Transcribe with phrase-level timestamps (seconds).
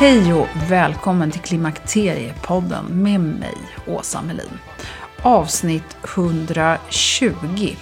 [0.00, 3.54] Hej och välkommen till Klimakteriepodden med mig,
[3.86, 4.58] Åsa Melin.
[5.22, 7.76] Avsnitt 120.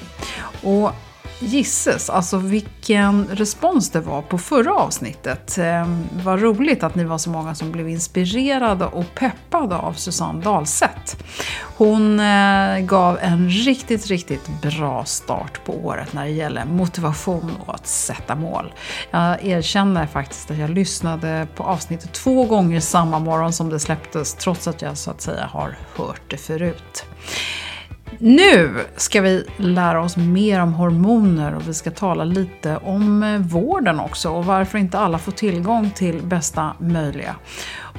[0.62, 0.92] Och
[1.40, 5.58] gisses, alltså vilken respons det var på förra avsnittet.
[5.58, 5.88] Eh,
[6.24, 11.16] vad roligt att ni var så många som blev inspirerade och peppade av Susanne Dahlseth.
[11.76, 17.74] Hon eh, gav en riktigt, riktigt bra start på året när det gäller motivation och
[17.74, 18.72] att sätta mål.
[19.10, 24.34] Jag erkänner faktiskt att jag lyssnade på avsnittet två gånger samma morgon som det släpptes,
[24.34, 27.04] trots att jag så att säga har hört det förut.
[28.18, 33.38] Nu ska vi lära oss mer om hormoner och vi ska tala lite om eh,
[33.38, 37.34] vården också och varför inte alla får tillgång till bästa möjliga.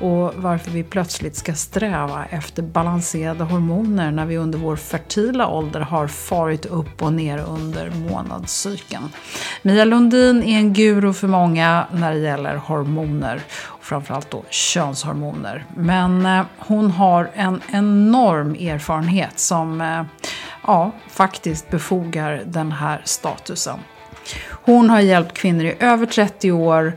[0.01, 5.79] Och varför vi plötsligt ska sträva efter balanserade hormoner när vi under vår fertila ålder
[5.79, 9.03] har farit upp och ner under månadscykeln.
[9.61, 13.41] Mia Lundin är en guru för många när det gäller hormoner
[13.89, 15.65] framförallt då könshormoner.
[15.75, 20.03] Men eh, hon har en enorm erfarenhet som eh,
[20.67, 23.79] ja, faktiskt befogar den här statusen.
[24.49, 26.93] Hon har hjälpt kvinnor i över 30 år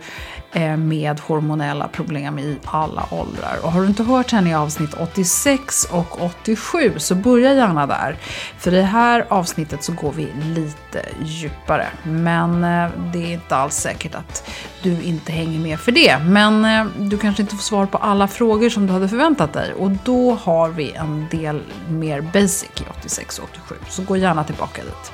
[0.54, 3.58] Eh, med hormonella problem i alla åldrar.
[3.62, 8.16] Och har du inte hört henne i avsnitt 86 och 87 så börja gärna där.
[8.58, 11.86] För i det här avsnittet så går vi lite djupare.
[12.02, 14.50] Men eh, det är inte alls säkert att
[14.82, 16.18] du inte hänger med för det.
[16.18, 19.74] Men eh, du kanske inte får svar på alla frågor som du hade förväntat dig.
[19.74, 23.74] Och då har vi en del mer basic i 86 och 87.
[23.88, 25.12] Så gå gärna tillbaka dit.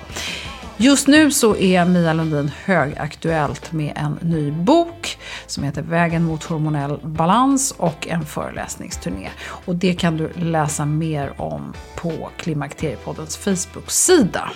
[0.80, 6.44] Just nu så är Mia Lundin högaktuellt med en ny bok som heter Vägen mot
[6.44, 9.28] hormonell balans och en föreläsningsturné.
[9.64, 14.50] Och det kan du läsa mer om på Klimakteriepoddens Facebook-sida.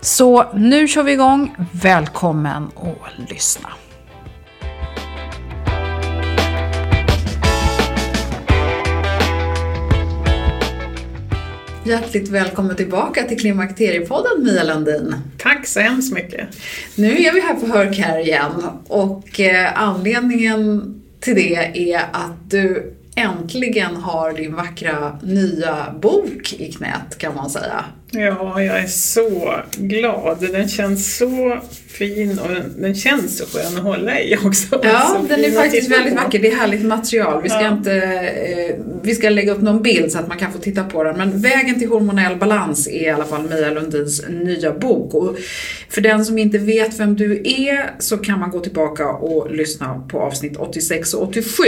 [0.00, 1.54] Så nu kör vi igång.
[1.72, 3.68] Välkommen och lyssna.
[11.88, 15.14] Hjärtligt välkommen tillbaka till Klimakteriepodden Mia Landin.
[15.38, 16.48] Tack så hemskt mycket.
[16.94, 22.94] Nu är vi här på Hörcare igen och eh, anledningen till det är att du
[23.16, 27.84] äntligen har din vackra nya bok i knät kan man säga.
[28.10, 30.38] Ja, jag är så glad.
[30.40, 31.58] Den känns så
[31.98, 34.80] fin och den, den känns så skön att hålla i också.
[34.82, 36.22] Ja, den är faktiskt väldigt på.
[36.22, 36.38] vacker.
[36.38, 37.42] Det är härligt material.
[37.42, 37.72] Vi ska, Ja.
[37.72, 41.04] inte, eh, vi ska lägga upp någon bild så att man kan få titta på
[41.04, 41.16] den.
[41.18, 45.14] Men Vägen till hormonell balans är i alla fall Mia Lundins nya bok.
[45.14, 45.36] Och
[45.88, 50.02] för den som inte vet vem du är så kan man gå tillbaka och lyssna
[50.08, 51.64] på avsnitt 86 och 87.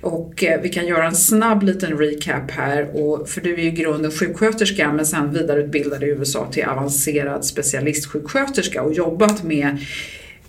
[0.00, 2.96] Och eh, vi kan göra en snabb liten recap här.
[3.02, 7.44] Och, för du är ju i grunden sjuksköterska men sen vidareutbildad i USA till avancerad
[7.44, 9.53] specialistsjuksköterska och jobbat med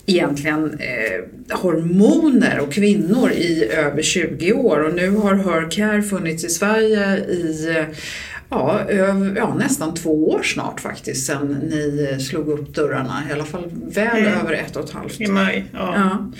[0.06, 4.80] egentligen eh, hormoner och kvinnor i över 20 år.
[4.80, 7.84] Och nu har Hercare funnits i Sverige i eh,
[8.48, 8.80] ja,
[9.36, 13.22] ja, nästan två år snart faktiskt sedan ni eh, slog upp dörrarna.
[13.30, 14.40] I alla fall väl mm.
[14.40, 15.20] över ett och ett halvt.
[15.20, 15.94] I maj, ja.
[15.94, 16.32] ja.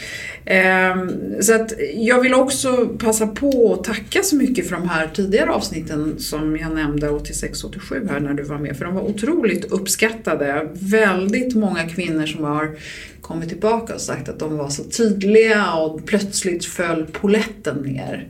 [0.53, 5.09] Ehm, så att jag vill också passa på att tacka så mycket för de här
[5.15, 8.77] tidigare avsnitten som jag nämnde 86-87 här när du var med.
[8.77, 10.69] För de var otroligt uppskattade.
[10.73, 12.77] Väldigt många kvinnor som har
[13.21, 18.29] kommit tillbaka och sagt att de var så tydliga och plötsligt föll poletten ner.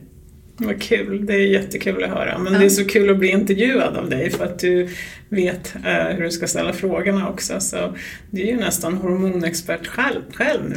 [0.59, 2.37] Vad kul, det är jättekul att höra.
[2.37, 4.89] Men det är så kul att bli intervjuad av dig för att du
[5.29, 7.59] vet uh, hur du ska ställa frågorna också.
[7.59, 7.95] Så
[8.31, 10.75] du är ju nästan hormonexpert själv, själv nu.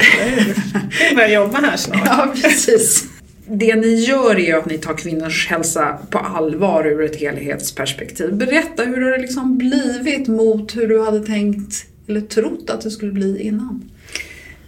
[1.09, 2.01] Du börjar jobba här snart.
[2.05, 3.05] Ja, precis.
[3.47, 8.33] Det ni gör är att ni tar kvinnors hälsa på allvar ur ett helhetsperspektiv.
[8.33, 12.91] Berätta, hur har det liksom blivit mot hur du hade tänkt eller trott att det
[12.91, 13.91] skulle bli innan?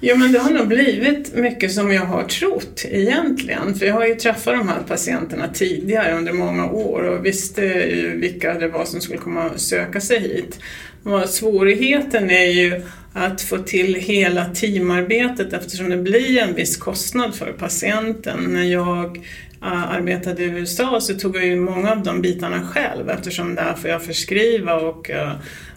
[0.05, 3.75] Jo men det har nog blivit mycket som jag har trott egentligen.
[3.75, 8.17] För jag har ju träffat de här patienterna tidigare under många år och visste ju
[8.17, 10.59] vilka det var som skulle komma och söka sig hit.
[11.03, 12.81] Och svårigheten är ju
[13.13, 18.43] att få till hela teamarbetet eftersom det blir en viss kostnad för patienten.
[18.43, 19.25] När jag
[19.61, 23.89] arbetade i USA så tog jag ju många av de bitarna själv eftersom där får
[23.89, 25.11] jag förskriva och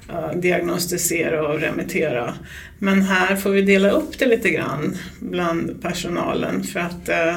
[0.09, 2.35] Eh, diagnostisera och remittera.
[2.79, 7.37] Men här får vi dela upp det lite grann bland personalen för att eh,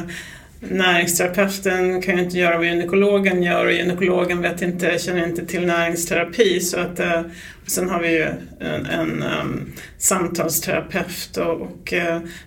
[0.60, 5.66] näringsterapeuten kan ju inte göra vad gynekologen gör och gynekologen vet inte, känner inte till
[5.66, 6.60] näringsterapi.
[6.60, 7.22] Så att, eh,
[7.68, 8.28] sen har vi ju
[8.60, 11.94] en, en um, samtalsterapeut och, och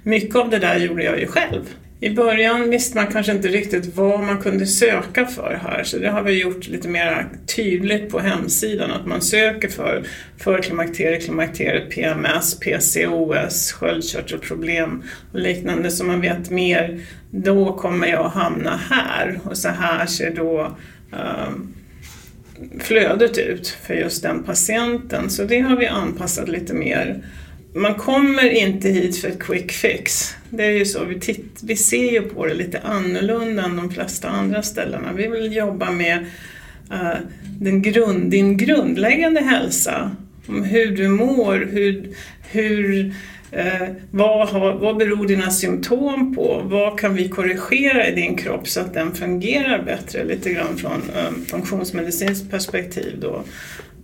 [0.03, 1.63] mycket av det där gjorde jag ju själv.
[2.03, 6.11] I början visste man kanske inte riktigt vad man kunde söka för här så det
[6.11, 10.05] har vi gjort lite mer tydligt på hemsidan att man söker för
[10.39, 15.03] förklimakterie, klimakteriet, PMS, PCOS, sköldkörtelproblem
[15.33, 17.01] och liknande så man vet mer.
[17.31, 20.77] Då kommer jag hamna här och så här ser då
[21.11, 21.75] um,
[22.81, 25.31] flödet ut för just den patienten.
[25.31, 27.23] Så det har vi anpassat lite mer
[27.75, 30.35] man kommer inte hit för ett quick fix.
[30.55, 33.91] Det är ju så, vi, titt, vi ser ju på det lite annorlunda än de
[33.91, 35.13] flesta andra ställena.
[35.13, 36.19] Vi vill jobba med
[36.93, 37.15] uh,
[37.61, 40.11] den grund, din grundläggande hälsa.
[40.47, 42.09] Om hur du mår, hur,
[42.51, 43.15] hur,
[43.55, 46.63] Eh, vad, har, vad beror dina symptom på?
[46.65, 50.25] Vad kan vi korrigera i din kropp så att den fungerar bättre?
[50.25, 53.45] Lite grann från eh, funktionsmedicinskt perspektiv då.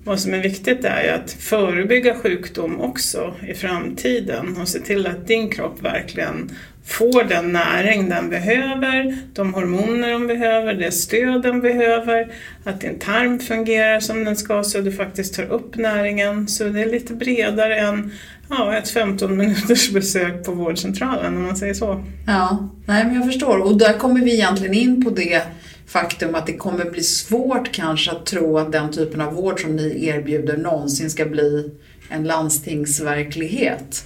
[0.08, 5.06] Vad som är viktigt är ju att förebygga sjukdom också i framtiden och se till
[5.06, 6.50] att din kropp verkligen
[6.84, 12.32] får den näring den behöver, de hormoner den behöver, det stöd den behöver,
[12.64, 16.48] att din tarm fungerar som den ska så att du faktiskt tar upp näringen.
[16.48, 18.12] Så det är lite bredare än
[18.48, 22.04] ja, ett 15 minuters besök på vårdcentralen om man säger så.
[22.26, 25.42] Ja, nej men jag förstår och där kommer vi egentligen in på det
[25.88, 29.76] faktum att det kommer bli svårt kanske att tro att den typen av vård som
[29.76, 31.70] ni erbjuder någonsin ska bli
[32.08, 34.04] en landstingsverklighet?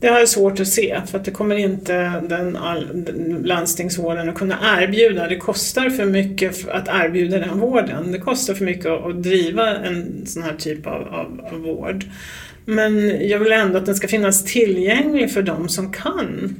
[0.00, 4.28] Det har jag svårt att se för att det kommer inte den, all, den landstingsvården
[4.28, 5.28] att kunna erbjuda.
[5.28, 8.12] Det kostar för mycket att erbjuda den vården.
[8.12, 12.04] Det kostar för mycket att, att driva en sån här typ av, av, av vård.
[12.64, 16.56] Men jag vill ändå att den ska finnas tillgänglig för de som kan.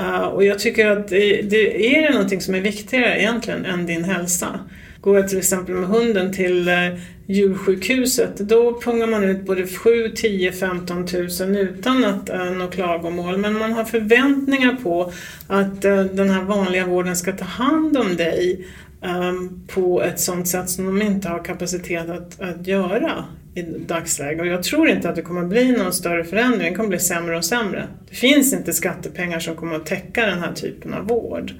[0.00, 4.04] Uh, och jag tycker att det, det är någonting som är viktigare egentligen än din
[4.04, 4.60] hälsa.
[5.00, 10.08] Går jag till exempel med hunden till uh, djursjukhuset, då pungar man ut både 7,
[10.08, 13.38] 10, 15 tusen utan att uh, nå klagomål.
[13.38, 15.12] Men man har förväntningar på
[15.46, 18.66] att uh, den här vanliga vården ska ta hand om dig
[19.02, 23.24] um, på ett sådant sätt som de inte har kapacitet att, att göra
[23.56, 24.40] i dagsläget.
[24.40, 27.36] Och jag tror inte att det kommer bli någon större förändring, det kommer bli sämre
[27.36, 27.88] och sämre.
[28.08, 31.52] Det finns inte skattepengar som kommer att täcka den här typen av vård.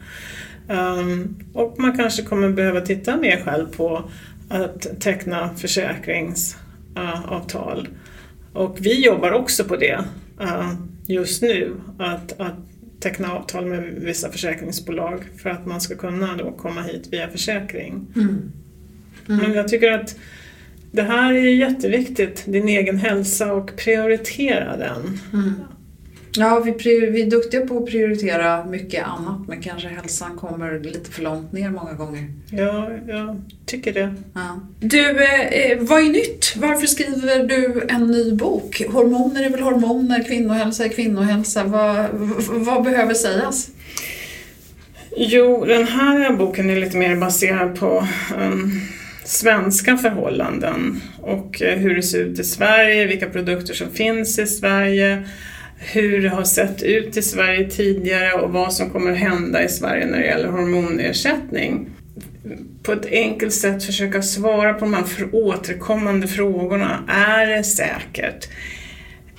[0.68, 4.10] Um, och man kanske kommer behöva titta mer själv på
[4.48, 7.78] att teckna försäkringsavtal.
[7.78, 7.86] Uh,
[8.52, 10.04] och vi jobbar också på det
[10.40, 10.74] uh,
[11.06, 12.56] just nu, att, att
[13.00, 18.06] teckna avtal med vissa försäkringsbolag för att man ska kunna då komma hit via försäkring.
[18.16, 18.52] Mm.
[19.28, 19.40] Mm.
[19.40, 20.16] Men jag tycker att
[20.96, 25.20] det här är jätteviktigt, din egen hälsa och prioritera den.
[25.32, 25.52] Mm.
[26.36, 26.72] Ja, vi,
[27.10, 31.52] vi är duktiga på att prioritera mycket annat men kanske hälsan kommer lite för långt
[31.52, 32.24] ner många gånger.
[32.50, 34.14] Ja, jag tycker det.
[34.34, 34.60] Ja.
[34.80, 36.56] Du, eh, vad är nytt?
[36.56, 38.82] Varför skriver du en ny bok?
[38.88, 41.64] Hormoner är väl hormoner, kvinnohälsa är kvinnohälsa.
[41.64, 42.06] Vad,
[42.48, 43.70] vad behöver sägas?
[45.16, 48.06] Jo, den här boken är lite mer baserad på
[48.38, 48.80] um,
[49.28, 54.46] svenska förhållanden och eh, hur det ser ut i Sverige, vilka produkter som finns i
[54.46, 55.28] Sverige,
[55.78, 59.68] hur det har sett ut i Sverige tidigare och vad som kommer att hända i
[59.68, 61.88] Sverige när det gäller hormonersättning.
[62.82, 67.04] på ett enkelt sätt försöka svara på de här återkommande frågorna.
[67.08, 68.48] Är det säkert?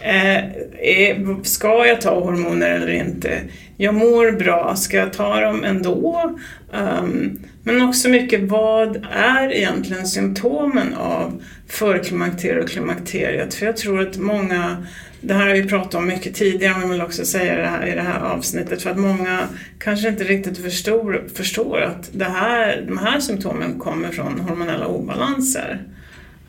[0.08, 3.42] Eh, eh, ska jag ta hormoner eller inte?
[3.78, 6.38] Jag mår bra, ska jag ta dem ändå?
[6.72, 13.54] Um, men också mycket, vad är egentligen symptomen av förklimakteriet och klimakteriet?
[13.54, 14.86] För jag tror att många,
[15.22, 17.88] det här har vi pratat om mycket tidigare, men jag vill också säga det här
[17.88, 19.40] i det här avsnittet, för att många
[19.80, 25.82] kanske inte riktigt förstår, förstår att det här, de här symptomen kommer från hormonella obalanser.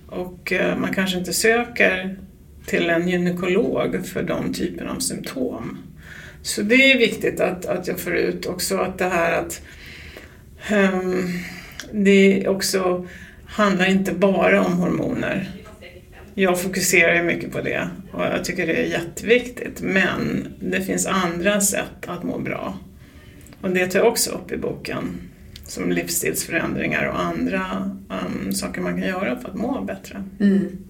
[0.06, 2.16] Och eh, man kanske inte söker
[2.68, 5.78] till en gynekolog för de typerna av symptom.
[6.42, 9.62] Så det är viktigt att, att jag får ut också att det här att
[10.72, 11.28] um,
[11.92, 13.06] det också
[13.46, 15.50] handlar inte bara om hormoner.
[16.34, 21.06] Jag fokuserar ju mycket på det och jag tycker det är jätteviktigt men det finns
[21.06, 22.78] andra sätt att må bra.
[23.60, 25.20] Och det tar jag också upp i boken
[25.64, 30.24] som livsstilsförändringar och andra um, saker man kan göra för att må bättre.
[30.40, 30.87] Mm.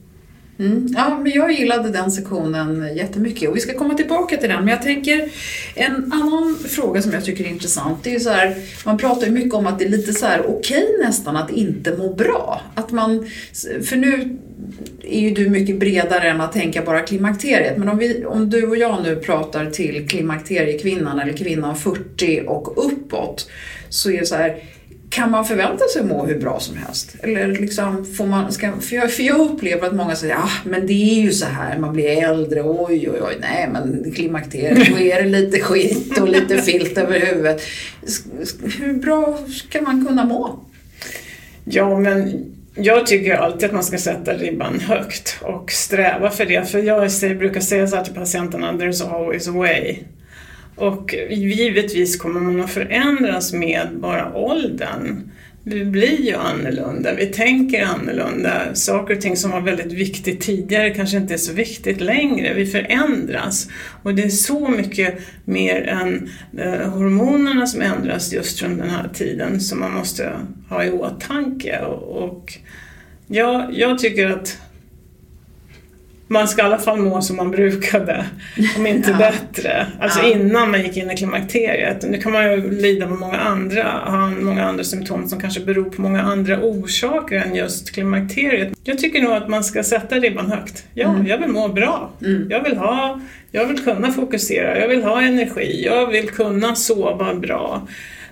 [0.58, 0.94] Mm.
[0.96, 4.58] Ja, men jag gillade den sektionen jättemycket och vi ska komma tillbaka till den.
[4.58, 5.30] Men jag tänker,
[5.74, 9.26] en annan fråga som jag tycker är intressant, det är ju så här, man pratar
[9.26, 12.14] ju mycket om att det är lite så här okej okay nästan att inte må
[12.14, 12.60] bra.
[12.74, 13.26] Att man,
[13.82, 14.38] för nu
[15.02, 17.76] är ju du mycket bredare än att tänka bara klimakteriet.
[17.76, 22.86] Men om, vi, om du och jag nu pratar till klimakteriekvinnan eller kvinnan 40 och
[22.86, 23.50] uppåt
[23.88, 24.62] så är det så här,
[25.10, 27.16] kan man förvänta sig att må hur bra som helst?
[27.22, 30.86] Eller liksom får man, ska, för, jag, för jag upplever att många säger ah, men
[30.86, 34.98] det är ju så här, man blir äldre, oj oj oj, nej men klimakteriet, då
[34.98, 37.62] är det lite skit och lite filt över huvudet.
[38.78, 40.60] Hur bra ska man kunna må?
[41.64, 46.68] Ja men jag tycker alltid att man ska sätta ribban högt och sträva för det.
[46.70, 49.98] För jag brukar säga så här till patienterna, there's always a way.
[50.78, 55.30] Och givetvis kommer man att förändras med bara åldern.
[55.64, 58.74] Vi blir ju annorlunda, vi tänker annorlunda.
[58.74, 62.54] Saker och ting som var väldigt viktigt tidigare kanske inte är så viktigt längre.
[62.54, 63.68] Vi förändras.
[64.02, 69.08] Och det är så mycket mer än eh, hormonerna som ändras just runt den här
[69.14, 70.32] tiden som man måste
[70.68, 71.78] ha i åtanke.
[71.78, 72.52] Och, och
[73.26, 74.58] ja, jag tycker att
[76.28, 78.26] man ska i alla fall må som man brukade,
[78.76, 79.18] om inte ja.
[79.18, 79.86] bättre.
[80.00, 80.32] Alltså ja.
[80.32, 82.04] innan man gick in i klimakteriet.
[82.10, 85.84] Nu kan man ju lida av många andra, ha många andra symptom som kanske beror
[85.84, 88.72] på många andra orsaker än just klimakteriet.
[88.84, 90.84] Jag tycker nog att man ska sätta ribban högt.
[90.94, 91.26] Ja, mm.
[91.26, 92.10] jag vill må bra.
[92.22, 92.46] Mm.
[92.50, 93.20] Jag vill ha,
[93.52, 97.86] jag vill kunna fokusera, jag vill ha energi, jag vill kunna sova bra.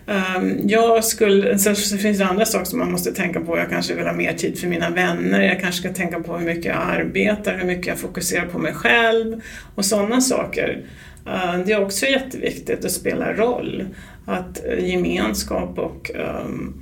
[0.07, 3.59] Ehm, jag skulle, sen så finns det andra saker som man måste tänka på.
[3.59, 6.47] Jag kanske vill ha mer tid för mina vänner, jag kanske ska tänka på hur
[6.47, 9.41] mycket jag arbetar, hur mycket jag fokuserar på mig själv
[9.75, 10.83] och sådana saker.
[11.27, 13.87] Ehm, det är också jätteviktigt att spela roll.
[14.27, 16.11] Att eh, gemenskap och
[16.45, 16.75] um,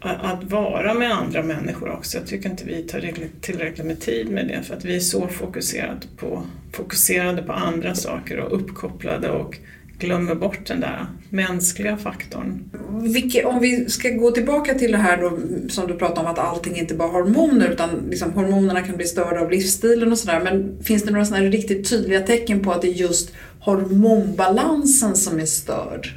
[0.00, 2.18] att vara med andra människor också.
[2.18, 3.00] Jag tycker inte vi tar
[3.40, 7.94] tillräckligt med tid med det för att vi är så fokuserade på, fokuserade på andra
[7.94, 9.58] saker och uppkopplade och
[9.98, 12.70] glömmer bort den där mänskliga faktorn.
[13.02, 16.38] Vilke, om vi ska gå tillbaka till det här då, som du pratade om att
[16.38, 20.40] allting inte bara hormoner utan liksom hormonerna kan bli störda av livsstilen och sådär.
[20.44, 25.40] Men finns det några sådana riktigt tydliga tecken på att det är just hormonbalansen som
[25.40, 26.08] är störd?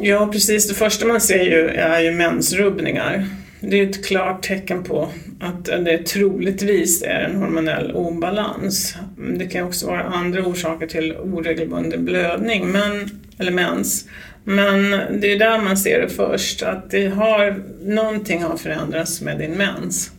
[0.00, 3.26] Ja precis, det första man ser ju är ju mensrubbningar.
[3.60, 5.08] Det är ett klart tecken på
[5.40, 8.96] att det troligtvis är en hormonell obalans.
[9.38, 14.08] Det kan också vara andra orsaker till oregelbunden blödning, men, eller mens.
[14.44, 14.90] Men
[15.20, 19.52] det är där man ser det först, att det har, någonting har förändrats med din
[19.52, 20.10] mens.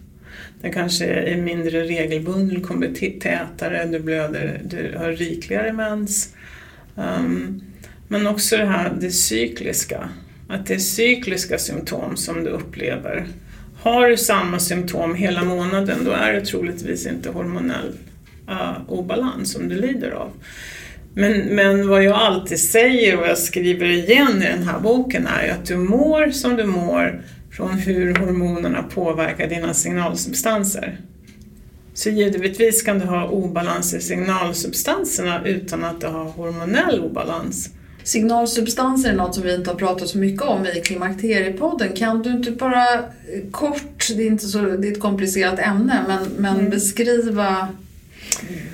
[0.62, 6.36] Den kanske är mindre regelbunden, kommer tätare, du blöder, du har rikligare mens.
[6.96, 7.64] Um,
[8.08, 10.10] men också det här det cykliska,
[10.52, 13.28] att det är cykliska symptom som du upplever.
[13.80, 17.94] Har du samma symptom hela månaden då är det troligtvis inte hormonell
[18.50, 20.32] uh, obalans som du lider av.
[21.14, 25.52] Men, men vad jag alltid säger och jag skriver igen i den här boken är
[25.52, 30.98] att du mår som du mår från hur hormonerna påverkar dina signalsubstanser.
[31.94, 37.70] Så givetvis kan du ha obalans i signalsubstanserna utan att du har hormonell obalans.
[38.04, 41.90] Signalsubstanser är något som vi inte har pratat så mycket om i Klimakteriepodden.
[41.96, 46.04] Kan du inte bara eh, kort, det är, inte så, det är ett komplicerat ämne,
[46.08, 46.70] men, men mm.
[46.70, 47.68] beskriva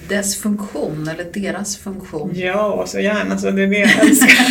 [0.10, 2.31] dess funktion eller deras funktion?
[2.36, 3.38] Ja, så gärna.
[3.38, 4.46] Så det är det jag älskar,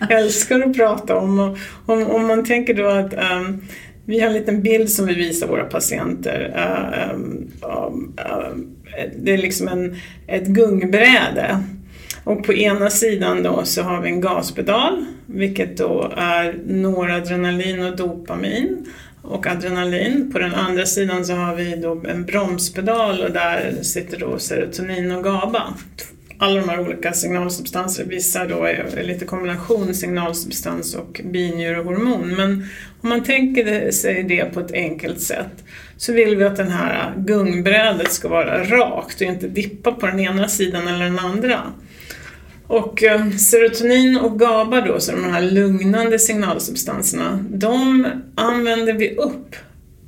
[0.00, 1.56] jag älskar att prata om.
[1.86, 2.06] Om.
[2.06, 3.62] Om man tänker då att um,
[4.04, 6.54] vi har en liten bild som vi visar våra patienter.
[6.56, 8.76] Uh, um, um,
[9.16, 11.64] det är liksom en, ett gungbräde
[12.24, 17.96] och på ena sidan då så har vi en gaspedal, vilket då är noradrenalin och
[17.96, 18.86] dopamin
[19.22, 20.30] och adrenalin.
[20.32, 25.12] På den andra sidan så har vi då en bromspedal och där sitter då serotonin
[25.12, 25.74] och GABA.
[26.38, 32.34] Alla de här olika signalsubstanser, vissa då är lite kombination signalsubstans och binjurehormon.
[32.36, 32.66] Men
[33.00, 35.64] om man tänker sig det på ett enkelt sätt
[35.96, 40.20] så vill vi att den här gungbrädet ska vara rakt och inte dippa på den
[40.20, 41.60] ena sidan eller den andra.
[42.70, 49.56] Och eh, serotonin och GABA då, så de här lugnande signalsubstanserna, de använder vi upp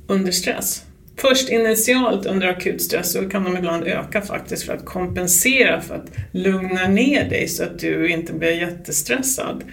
[0.07, 0.83] under stress.
[1.17, 5.95] Först initialt under akut stress så kan de ibland öka faktiskt för att kompensera för
[5.95, 9.63] att lugna ner dig så att du inte blir jättestressad.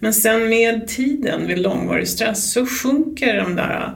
[0.00, 3.94] Men sen med tiden vid långvarig stress så sjunker de där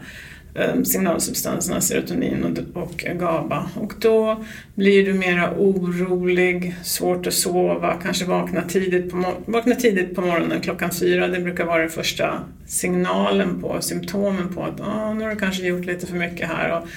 [0.54, 3.70] Eh, signalsubstanserna serotonin och GABA.
[3.74, 4.44] Och då
[4.74, 10.60] blir du mera orolig, svårt att sova, kanske vakna tidigt på, vakna tidigt på morgonen
[10.60, 11.28] klockan fyra.
[11.28, 15.66] Det brukar vara den första signalen på, symptomen på att ah, nu har du kanske
[15.66, 16.88] gjort lite för mycket här och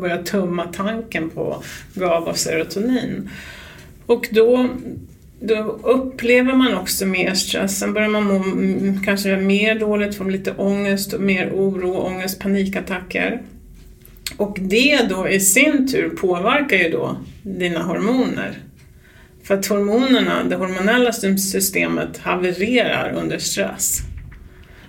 [0.00, 1.62] börjar tumma tanken på
[1.94, 3.30] GABA och serotonin.
[4.06, 4.68] Och då
[5.40, 7.78] då upplever man också mer stress.
[7.78, 8.44] Sen börjar man må
[9.04, 13.42] kanske mer dåligt, får lite ångest, mer oro, ångest, panikattacker.
[14.36, 18.58] Och det då i sin tur påverkar ju då dina hormoner.
[19.42, 24.00] För att hormonerna, det hormonella systemet havererar under stress.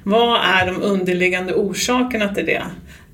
[0.04, 2.64] Vad är de underliggande orsakerna till det?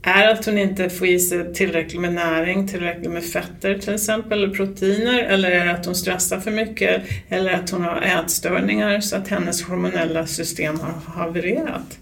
[0.08, 4.44] Är att hon inte får i sig tillräckligt med näring, tillräckligt med fetter till exempel,
[4.44, 9.00] eller proteiner, eller är det att hon stressar för mycket, eller att hon har ätstörningar
[9.00, 12.00] så att hennes hormonella system har havererat.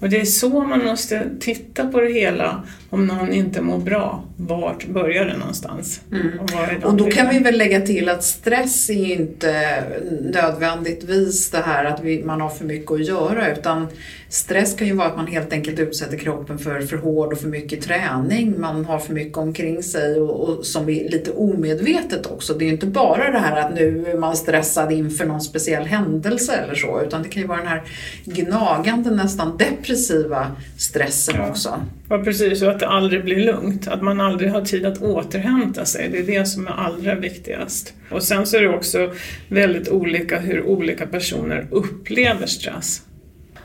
[0.00, 4.24] Och det är så man måste titta på det hela om någon inte mår bra.
[4.36, 6.00] Vart börjar det någonstans?
[6.12, 6.40] Mm.
[6.40, 9.82] Och, och, då kan vi väl lägga till att stress är inte
[10.20, 13.86] nödvändigtvis det här att vi, man har för mycket att göra utan
[14.30, 17.48] stress kan ju vara att man helt enkelt utsätter kroppen för för hård och för
[17.48, 18.60] mycket träning.
[18.60, 22.54] Man har för mycket omkring sig och, och som är lite omedvetet också.
[22.54, 25.84] Det är ju inte bara det här att nu är man stressad inför någon speciell
[25.84, 27.82] händelse eller så utan det kan ju vara den här
[28.24, 31.48] gnagande nästan depressiva stressen ja.
[31.50, 31.82] också.
[32.08, 33.88] Ja precis, och att det aldrig blir lugnt.
[33.88, 36.08] Att man aldrig har tid att återhämta sig.
[36.08, 37.94] Det är det som är allra viktigast.
[38.10, 39.12] Och sen så är det också
[39.48, 43.02] väldigt olika hur olika personer upplever stress.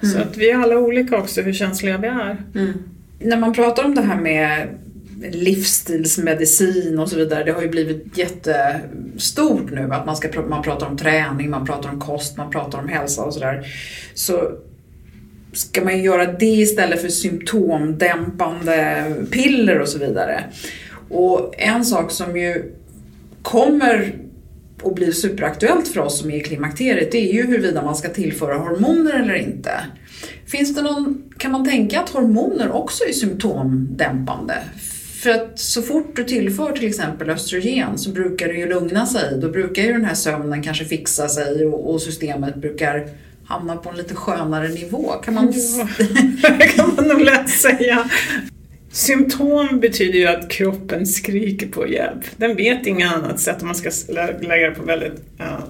[0.06, 0.18] Mm.
[0.18, 2.44] Så att vi är alla olika också hur känsliga vi är.
[2.56, 2.74] Mm.
[3.20, 4.68] När man pratar om det här med
[5.32, 7.44] livsstilsmedicin och så vidare.
[7.44, 11.90] Det har ju blivit jättestort nu att man, ska, man pratar om träning, man pratar
[11.90, 13.68] om kost, man pratar om hälsa och sådär.
[14.14, 14.52] Så
[15.54, 20.44] ska man göra det istället för symptomdämpande piller och så vidare.
[21.10, 22.72] Och en sak som ju
[23.42, 24.14] kommer
[24.88, 28.10] att bli superaktuellt för oss som är i klimakteriet det är ju huruvida man ska
[28.10, 29.72] tillföra hormoner eller inte.
[30.46, 34.56] Finns det någon, kan man tänka att hormoner också är symptomdämpande?
[35.24, 39.40] För att så fort du tillför till exempel östrogen så brukar det ju lugna sig.
[39.42, 43.10] Då brukar ju den här sömnen kanske fixa sig och, och systemet brukar
[43.46, 45.12] hamna på en lite skönare nivå.
[45.24, 45.88] Kan man, ja,
[46.60, 48.10] det kan man nog lätt säga.
[48.96, 52.26] Symptom betyder ju att kroppen skriker på hjälp.
[52.38, 53.92] Den vet inget annat sätt om man ska
[54.42, 55.64] lägga det på väldigt uh,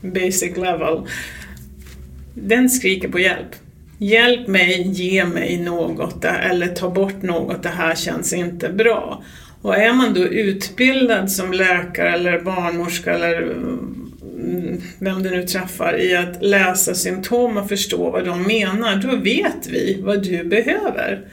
[0.00, 1.00] basic level.
[2.34, 3.48] Den skriker på hjälp.
[3.98, 9.22] Hjälp mig, ge mig något eller ta bort något, det här känns inte bra.
[9.62, 16.00] Och är man då utbildad som läkare eller barnmorska eller mm, vem du nu träffar
[16.00, 21.24] i att läsa symptom och förstå vad de menar, då vet vi vad du behöver.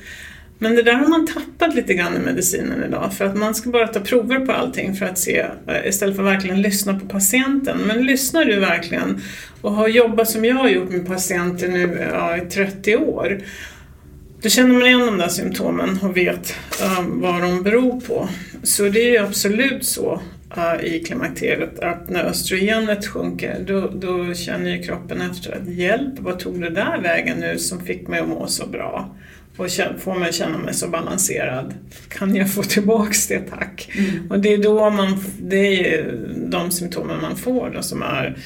[0.61, 3.69] Men det där har man tappat lite grann i medicinen idag för att man ska
[3.69, 7.05] bara ta prover på allting för att se eh, istället för att verkligen lyssna på
[7.05, 7.77] patienten.
[7.77, 9.21] Men lyssnar du verkligen
[9.61, 13.41] och har jobbat som jag har gjort med patienter nu ja, i 30 år
[14.41, 18.29] då känner man igen de där symptomen och vet uh, vad de beror på.
[18.63, 20.21] Så det är ju absolut så
[20.57, 26.13] uh, i klimakteriet att när östrogenet sjunker då, då känner ju kroppen efter att hjälp,
[26.19, 29.15] vad tog det där vägen nu som fick mig att må så bra?
[29.59, 31.73] Och få mig känna mig så balanserad.
[32.09, 33.91] Kan jag få tillbaks det tack?
[33.95, 34.31] Mm.
[34.31, 38.37] Och det är då man, det är de symptomen man får då som är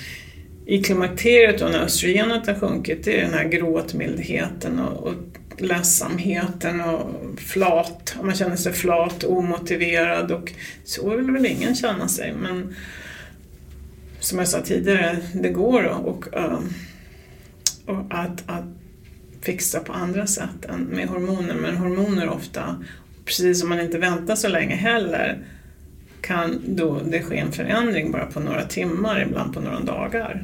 [0.65, 5.13] i klimakteriet och när östrogenet har sjunkit, det är den här gråtmildheten och, och
[5.57, 10.51] ledsamheten och flat, man känner sig flat, omotiverad och
[10.83, 12.75] så vill väl ingen känna sig men
[14.19, 16.59] som jag sa tidigare, det går och, uh,
[17.85, 18.65] och att, att
[19.43, 22.83] fixa på andra sätt än med hormoner men hormoner ofta,
[23.25, 25.37] precis som man inte väntar så länge heller,
[26.21, 30.43] kan då det ske en förändring bara på några timmar, ibland på några dagar.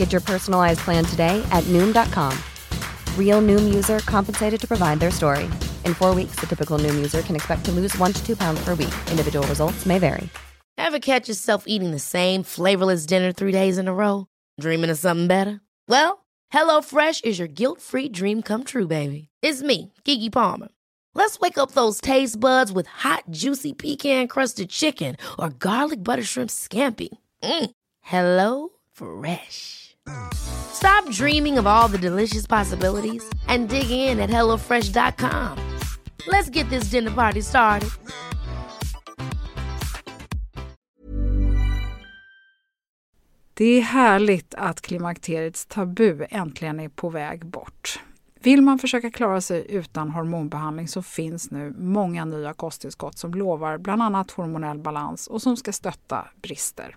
[0.00, 2.32] Get your personalized plan today at Noom.com.
[3.18, 5.44] Real Noom user compensated to provide their story.
[5.84, 8.64] In four weeks, the typical Noom user can expect to lose one to two pounds
[8.64, 8.94] per week.
[9.10, 10.26] Individual results may vary.
[10.78, 14.26] Ever catch yourself eating the same flavorless dinner three days in a row?
[14.58, 15.60] Dreaming of something better?
[15.86, 19.28] Well, HelloFresh is your guilt-free dream come true, baby.
[19.42, 20.68] It's me, Kiki Palmer.
[21.12, 26.48] Let's wake up those taste buds with hot, juicy pecan-crusted chicken or garlic butter shrimp
[26.48, 27.10] scampi.
[27.42, 27.70] Mm.
[28.00, 29.79] Hello Fresh.
[30.72, 35.58] Stop dreaming of all the delicious possibilities and dig in at HelloFresh.com.
[36.26, 37.90] Let's get this dinner party started.
[43.60, 48.00] Det är härligt att klimakteriets tabu äntligen är på väg bort.
[48.42, 53.78] Vill man försöka klara sig utan hormonbehandling så finns nu många nya kosttillskott som lovar
[53.78, 56.96] bland annat hormonell balans och som ska stötta brister.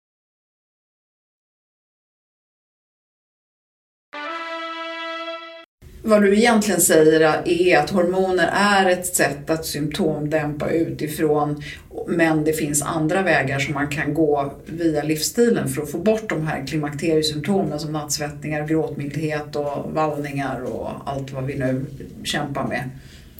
[6.03, 11.63] Vad du egentligen säger är att hormoner är ett sätt att symptomdämpa utifrån
[12.07, 16.29] men det finns andra vägar som man kan gå via livsstilen för att få bort
[16.29, 21.85] de här klimakteriesymptomen som nattsvettningar, gråtmildhet och vallningar och allt vad vi nu
[22.23, 22.89] kämpar med.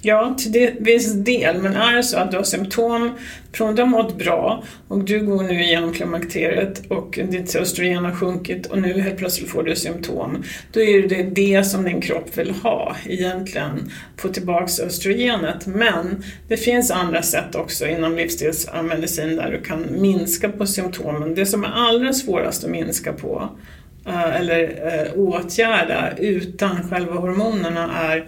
[0.04, 1.58] Ja, till viss del.
[1.58, 3.12] Men är det så att du har symptom
[3.54, 8.12] från du har mått bra och du går nu igenom klimakteriet och ditt östrogen har
[8.12, 10.44] sjunkit och nu helt plötsligt får du symptom.
[10.72, 15.68] Då är det det som din kropp vill ha egentligen, få tillbaks östrogenet.
[15.68, 21.36] Men det finns andra sätt också inom livsstilsmedicin där du kan minska på symptomen.
[21.36, 23.50] Det som är allra svårast att minska på
[24.08, 28.28] eh, eller eh, åtgärda utan själva hormonerna är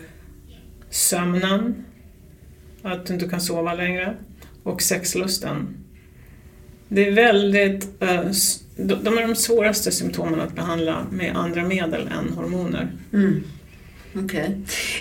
[0.94, 1.86] sömnen,
[2.82, 4.16] att du inte kan sova längre
[4.64, 5.78] och sexlusten.
[6.88, 8.22] Det är väldigt, eh,
[8.76, 12.92] de är de svåraste symptomen att behandla med andra medel än hormoner.
[13.14, 13.44] Mm.
[14.26, 14.50] Okay.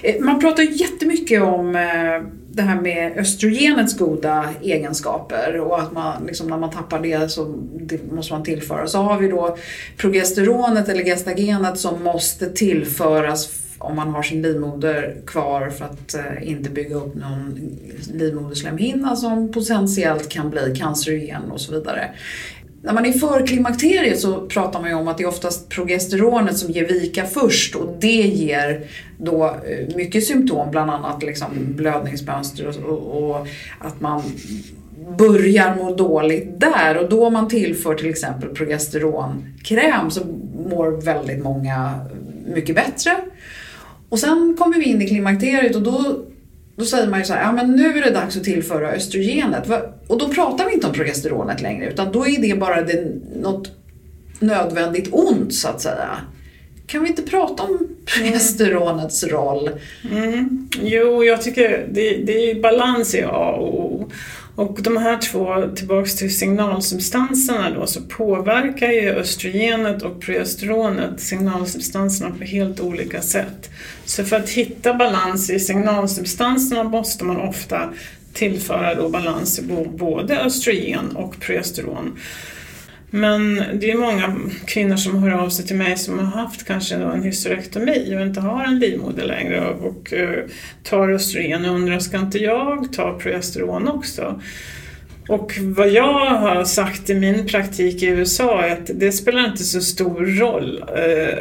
[0.03, 6.27] Eh, man pratar jättemycket om eh, det här med östrogenets goda egenskaper och att man,
[6.27, 8.87] liksom, när man tappar det så det måste man tillföra.
[8.87, 9.57] Så har vi då
[9.97, 16.51] progesteronet eller gestagenet som måste tillföras om man har sin livmoder kvar för att eh,
[16.51, 17.79] inte bygga upp någon
[18.12, 22.11] livmoderslemhinna som potentiellt kan bli cancerogen och så vidare.
[22.85, 26.59] När man är för klimakteriet så pratar man ju om att det är oftast progesteronet
[26.59, 28.87] som ger vika först och det ger
[29.18, 33.47] då eh, mycket symptom, bland annat liksom blödningsmönster och, och, och
[33.79, 34.23] att man
[35.18, 40.21] börjar må dåligt där och då man tillför till exempel progesteronkräm så
[40.71, 42.01] mår väldigt många
[42.47, 43.16] mycket bättre.
[44.12, 46.25] Och sen kommer vi in i klimakteriet och då,
[46.77, 49.70] då säger man ju så här, ja men nu är det dags att tillföra östrogenet.
[50.07, 53.05] Och då pratar vi inte om progesteronet längre utan då är det bara det,
[53.37, 53.70] något
[54.38, 56.09] nödvändigt ont så att säga.
[56.87, 59.70] Kan vi inte prata om progesteronets roll?
[60.11, 60.22] Mm.
[60.22, 60.68] mm.
[60.83, 64.11] Jo, jag tycker det, det är balans i A och O.
[64.55, 72.31] Och de här två, tillbaks till signalsubstanserna då, så påverkar ju östrogenet och progesteronet signalsubstanserna
[72.38, 73.71] på helt olika sätt.
[74.05, 77.93] Så för att hitta balans i signalsubstanserna måste man ofta
[78.33, 79.62] tillföra då balans i
[79.97, 82.19] både östrogen och progesteron.
[83.14, 86.94] Men det är många kvinnor som hör av sig till mig som har haft kanske
[86.94, 90.44] en hysterektomi och inte har en livmoder längre och, och eh,
[90.83, 94.40] tar östrogen och undrar, ska inte jag ta progesteron också?
[95.29, 99.64] Och vad jag har sagt i min praktik i USA är att det spelar inte
[99.64, 101.38] så stor roll eh,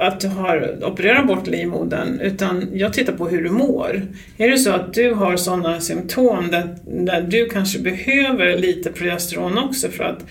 [0.00, 4.02] att du har opererat bort livmodern utan jag tittar på hur du mår.
[4.38, 9.58] Är det så att du har sådana symptom där, där du kanske behöver lite progesteron
[9.58, 10.26] också för att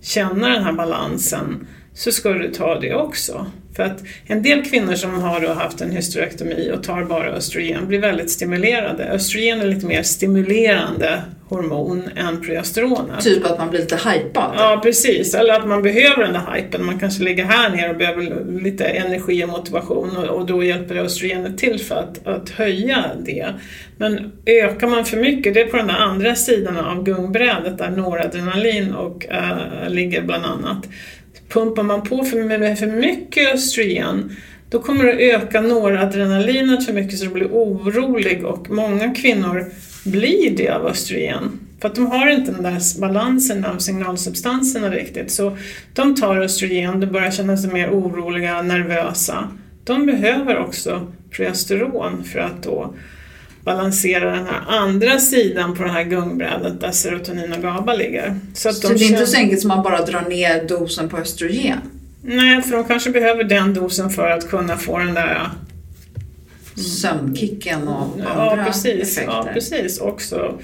[0.00, 3.46] känna den här balansen så ska du ta det också.
[3.76, 8.00] För att en del kvinnor som har haft en hysterektomi och tar bara östrogen blir
[8.00, 9.04] väldigt stimulerade.
[9.04, 13.20] Östrogen är lite mer stimulerande hormon än progesteronet.
[13.20, 14.54] Typ att man blir lite hypad?
[14.56, 15.34] Ja, precis.
[15.34, 16.84] Eller att man behöver den där hypen.
[16.84, 20.96] Man kanske ligger här nere och behöver lite energi och motivation och, och då hjälper
[20.96, 23.46] östrogenet till för att, att höja det.
[23.96, 27.90] Men ökar man för mycket, det är på den där andra sidan av gungbrädet där
[27.90, 30.88] noradrenalin och, äh, ligger bland annat.
[31.48, 34.36] Pumpar man på för, med för mycket östrogen
[34.72, 39.66] då kommer det öka noradrenalinet för mycket så du blir orolig och många kvinnor
[40.04, 41.58] blir det av östrogen.
[41.80, 45.30] För att de har inte den där balansen av signalsubstanserna riktigt.
[45.30, 45.56] Så
[45.94, 49.48] de tar östrogen, de börjar känna sig mer oroliga, nervösa.
[49.84, 52.94] De behöver också progesteron för att då
[53.64, 58.36] balansera den här andra sidan på det här gungbrädet där serotonin och GABA ligger.
[58.54, 59.20] Så, att så de det är känner...
[59.20, 61.78] inte så enkelt som att man bara drar ner dosen på östrogen?
[62.22, 65.48] Nej, för de kanske behöver den dosen för att kunna få den där.
[66.76, 69.32] Sömnkicken och andra ja, precis, effekter.
[69.32, 70.00] Ja, precis.
[70.00, 70.58] Också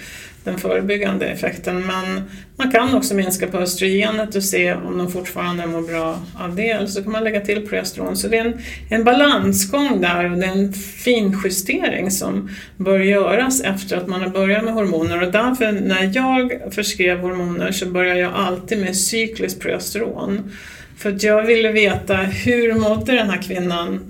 [0.44, 1.86] den förebyggande effekten.
[1.86, 2.22] Men
[2.56, 6.70] man kan också minska på östrogenet och se om de fortfarande mår bra av det.
[6.70, 8.16] Eller så kan man lägga till progesteron.
[8.16, 13.60] Så det är en, en balansgång där och det är en finjustering som bör göras
[13.60, 15.22] efter att man har börjat med hormoner.
[15.22, 20.52] Och därför när jag förskrev hormoner så började jag alltid med cykliskt progesteron.
[20.96, 24.00] För att jag ville veta hur mådde den här kvinnan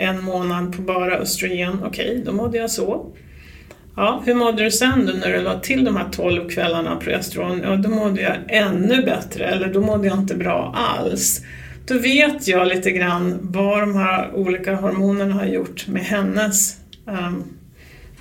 [0.00, 1.78] en månad på bara östrogen?
[1.84, 3.06] Okej, okay, då mådde jag så.
[3.96, 7.60] Ja, hur mådde du sen då när du la till de här 12 kvällarna progesteron?
[7.62, 11.40] Ja, då mådde jag ännu bättre, eller då mådde jag inte bra alls.
[11.86, 17.44] Då vet jag lite grann vad de här olika hormonerna har gjort med hennes um,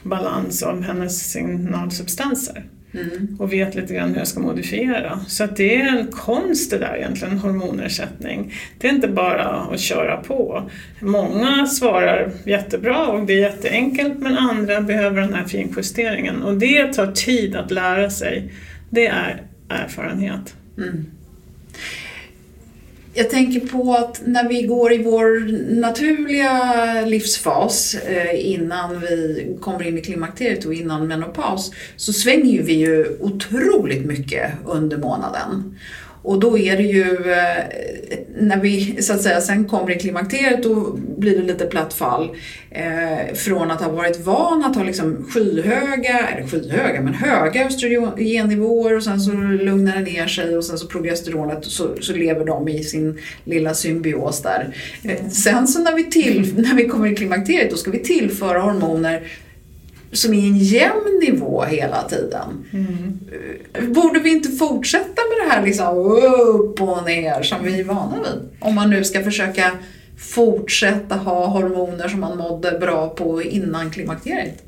[0.04, 2.63] balans av hennes signalsubstanser.
[2.93, 3.38] Mm.
[3.39, 5.19] Och vet lite grann hur jag ska modifiera.
[5.28, 8.54] Så att det är en konst det där egentligen, hormonersättning.
[8.78, 10.69] Det är inte bara att köra på.
[10.99, 16.43] Många svarar jättebra och det är jätteenkelt men andra behöver den här finjusteringen.
[16.43, 18.54] Och det tar tid att lära sig.
[18.89, 20.56] Det är erfarenhet.
[20.78, 21.06] Mm.
[23.13, 25.39] Jag tänker på att när vi går i vår
[25.80, 32.74] naturliga livsfas eh, innan vi kommer in i klimakteriet och innan menopaus så svänger vi
[32.74, 35.78] ju otroligt mycket under månaden.
[36.21, 37.63] Och då är det ju, eh,
[38.38, 42.29] när vi så att säga sen kommer i klimakteriet då blir det lite platt fall.
[42.71, 48.95] Eh, från att ha varit van att ha liksom skyhöga, eller skyhöga, men höga östrogennivåer
[48.95, 52.67] och sen så lugnar det ner sig och sen så progesteronet så, så lever de
[52.67, 54.75] i sin lilla symbios där.
[55.03, 58.60] Eh, sen så när vi, till, när vi kommer i klimakteriet då ska vi tillföra
[58.60, 59.23] hormoner
[60.12, 62.65] som är en jämn nivå hela tiden.
[62.74, 63.19] Mm.
[63.93, 68.17] Borde vi inte fortsätta med det här liksom upp och ner som vi är vana
[68.17, 68.50] vid?
[68.60, 69.72] Om man nu ska försöka
[70.17, 74.63] fortsätta ha hormoner som man mådde bra på innan klimakteriet.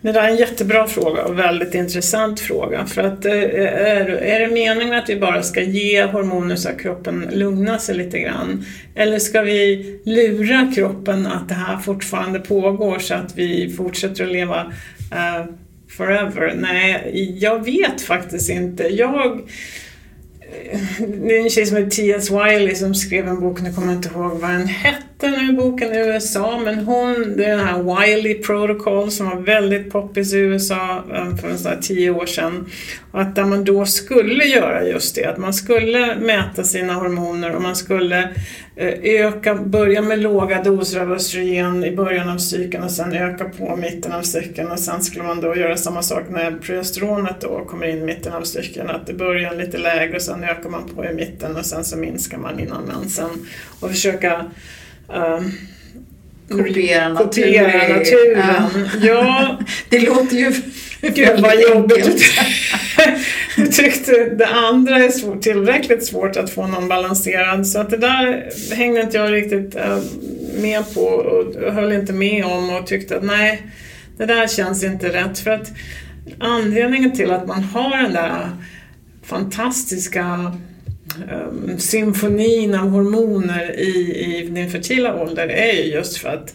[0.00, 2.86] Det där är en jättebra fråga och väldigt intressant fråga.
[2.86, 6.80] För att eh, är, är det meningen att vi bara ska ge hormoner så att
[6.80, 8.64] kroppen lugnar sig lite grann?
[8.94, 14.32] Eller ska vi lura kroppen att det här fortfarande pågår så att vi fortsätter att
[14.32, 15.52] leva uh,
[15.88, 16.54] forever?
[16.56, 18.82] Nej, jag vet faktiskt inte.
[18.82, 19.40] Jag
[20.70, 20.80] eh,
[21.26, 22.30] det är en tjej som heter T.S.
[22.30, 25.92] Wiley som skrev en bok, nu kommer jag inte ihåg vad den hette nu, boken
[25.92, 30.36] i USA, men hon, det är den här Wiley Protocol som var väldigt poppis i
[30.36, 32.70] USA um, eh, för sådär tio år sedan.
[33.10, 37.56] Och att där man då skulle göra just det, att man skulle mäta sina hormoner
[37.56, 38.18] och man skulle
[38.76, 43.44] eh, öka, börja med låga doser av östrogen i början av cykeln och sen öka
[43.44, 47.64] på mitten av cykeln och sen skulle man då göra samma sak när progesteronet då
[47.64, 50.88] kommer in i mitten av cykeln, att det börjar lite lägre och sen ökar man
[50.94, 53.30] på i mitten och sen så minskar man innan mensen
[53.80, 54.44] och försöka
[55.08, 55.52] um,
[56.48, 57.26] Kopiera naturen.
[57.26, 58.88] Kopiera naturen.
[59.02, 59.08] Ja.
[59.08, 59.58] ja.
[59.88, 60.52] det låter ju
[61.00, 62.24] Gud vad jobbigt.
[63.56, 67.96] Du tyckte det andra är svårt, tillräckligt svårt att få någon balanserad så att det
[67.96, 69.98] där hängde inte jag riktigt uh,
[70.60, 73.62] med på och höll inte med om och tyckte att nej,
[74.16, 75.38] det där känns inte rätt.
[75.38, 75.72] För att
[76.38, 78.50] anledningen till att man har den där
[79.22, 80.52] fantastiska
[81.32, 86.54] um, symfonin av hormoner i, i din fertila ålder är ju just för att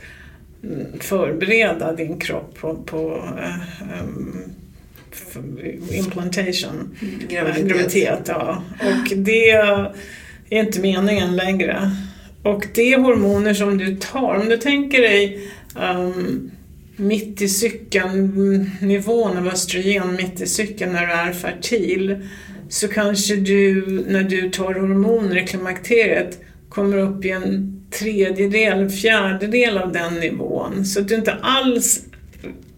[0.64, 4.44] mm, förbereda din kropp på, på uh, um,
[5.92, 6.98] implantation,
[7.30, 7.68] Graviditet.
[7.68, 8.64] graviditet ja.
[8.80, 9.92] Och det är
[10.50, 11.92] inte meningen längre.
[12.44, 16.52] Och det är hormoner som du tar, om du tänker dig um,
[16.96, 22.28] mitt i cykeln, nivån av östrogen mitt i cykeln när du är fertil,
[22.72, 28.90] så kanske du när du tar hormoner i klimakteriet kommer upp i en tredjedel, en
[28.90, 30.86] fjärdedel av den nivån.
[30.86, 32.06] Så att du inte alls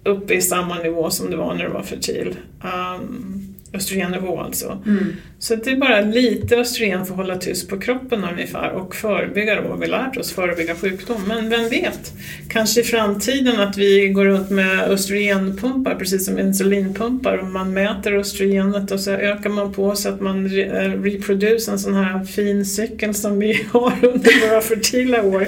[0.03, 2.35] uppe i samma nivå som du var när du var fertil.
[2.61, 3.42] Um,
[3.73, 4.81] östrogennivå alltså.
[4.85, 5.05] Mm.
[5.39, 9.61] Så det är bara lite östrogen för att hålla tyst på kroppen ungefär och förebygga
[9.61, 11.21] då, vi lärt oss, förebygga sjukdom.
[11.27, 12.13] Men vem vet?
[12.49, 18.13] Kanske i framtiden att vi går runt med östrogenpumpar precis som insulinpumpar och man mäter
[18.13, 22.65] östrogenet och så ökar man på så att man re- reproducerar en sån här fin
[22.65, 25.41] cykel som vi har under våra fertila år.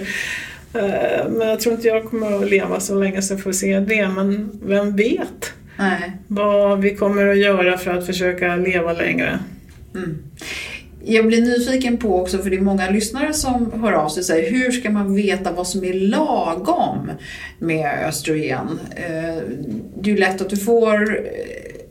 [0.73, 3.79] Eh, Men jag tror inte jag kommer att leva så länge så jag får se
[3.79, 5.53] det, men vem vet?
[5.77, 6.11] Nej.
[6.27, 9.39] vad vi kommer att göra för att försöka leva längre.
[9.95, 10.17] Mm.
[11.07, 14.25] Jag blir nyfiken på också, för det är många lyssnare som hör av sig och
[14.25, 17.11] säger hur ska man veta vad som är lagom
[17.59, 18.79] med östrogen?
[18.95, 19.35] Eh,
[19.95, 21.19] Det är ju lätt att du får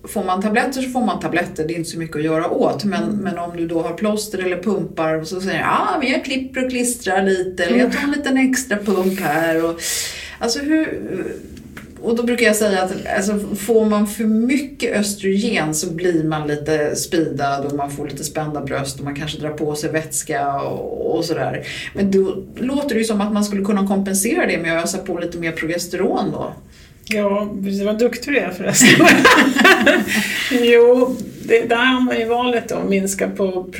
[0.08, 2.84] Får man tabletter så får man tabletter, det är inte så mycket att göra åt.
[2.84, 6.24] Men, men om du då har plåster eller pumpar så säger du ah, men jag
[6.24, 9.64] klipper och klistrar lite eller jag tar en liten extra pump här.
[9.64, 9.80] Och,
[10.38, 11.00] alltså hur,
[12.04, 16.48] och då brukar jag säga att alltså, får man för mycket östrogen så blir man
[16.48, 20.60] lite speedad och man får lite spända bröst och man kanske drar på sig vätska
[20.60, 21.66] och, och sådär.
[21.94, 24.98] Men då låter det ju som att man skulle kunna kompensera det med att ösa
[24.98, 26.52] på lite mer progesteron då.
[27.06, 27.48] Ja,
[27.84, 29.06] vad duktig du är förresten.
[30.64, 31.16] jo,
[31.48, 33.70] det, där har man ju valet då, minska på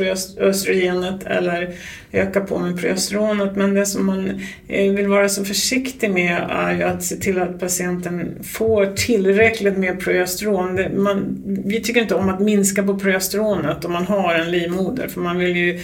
[0.40, 1.74] östrogenet eller
[2.12, 3.57] öka på med progesteronet.
[3.57, 7.42] Men det som man eh, vill vara så försiktig med är ju att se till
[7.42, 10.77] att patienten får tillräckligt med progesteron.
[10.77, 15.09] Det, man, vi tycker inte om att minska på progesteronet om man har en livmoder,
[15.09, 15.81] för man vill ju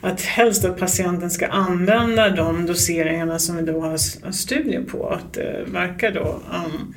[0.00, 3.96] att helst att patienten ska använda de doseringarna som vi då har
[4.32, 6.94] studier på att eh, det verkar då um,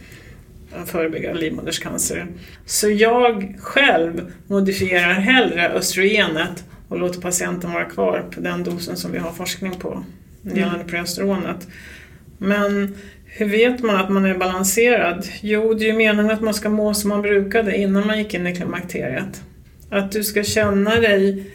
[0.85, 2.27] förebygga livmoderscancer.
[2.65, 9.11] Så jag själv modifierar hellre östrogenet och låter patienten vara kvar på den dosen som
[9.11, 10.03] vi har forskning på
[10.41, 11.67] gällande progesteronet.
[12.38, 15.27] Men hur vet man att man är balanserad?
[15.41, 18.33] Jo, det är ju meningen att man ska må som man brukade innan man gick
[18.33, 19.41] in i klimakteriet.
[19.89, 21.51] Att du ska känna dig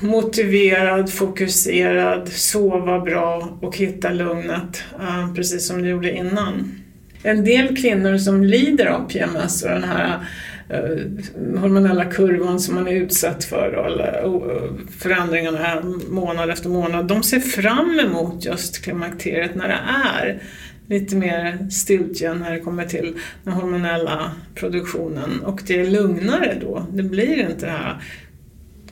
[0.00, 6.80] motiverad, fokuserad, sova bra och hitta lugnet, eh, precis som du gjorde innan.
[7.26, 10.26] En del kvinnor som lider av PMS och den här
[10.68, 17.06] eh, hormonella kurvan som man är utsatt för, eller eh, förändringarna här månad efter månad,
[17.06, 19.80] de ser fram emot just klimakteriet när det
[20.14, 20.42] är
[20.88, 26.86] lite mer stiltje när det kommer till den hormonella produktionen och det är lugnare då.
[26.92, 28.02] Det blir inte det här